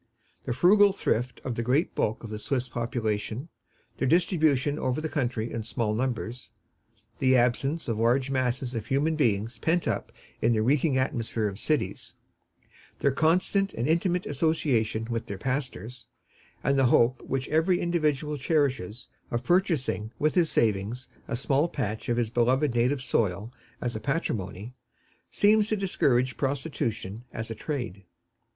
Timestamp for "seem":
25.29-25.61